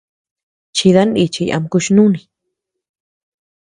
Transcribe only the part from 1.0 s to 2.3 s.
nichiy ama kuch-nùni.